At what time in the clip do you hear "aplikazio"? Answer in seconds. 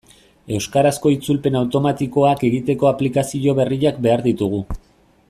2.93-3.55